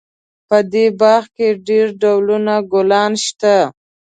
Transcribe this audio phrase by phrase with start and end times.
[0.47, 3.55] په دې باغ کې ډېر ډولونه ګلونه شته